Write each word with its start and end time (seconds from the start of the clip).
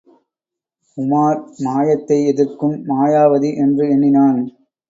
உமார் 0.97 1.37
மாயத்தை 1.59 2.17
எதிர்க்கும் 2.25 2.75
மாயாவாதி 2.89 3.51
என்று 3.57 3.83
எண்ணினான். 3.89 4.41